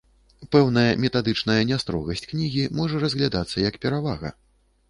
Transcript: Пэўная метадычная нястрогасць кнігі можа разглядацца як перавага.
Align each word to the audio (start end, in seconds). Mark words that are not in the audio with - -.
Пэўная 0.53 0.85
метадычная 1.03 1.59
нястрогасць 1.71 2.25
кнігі 2.31 2.65
можа 2.81 3.05
разглядацца 3.05 3.57
як 3.69 3.79
перавага. 3.85 4.37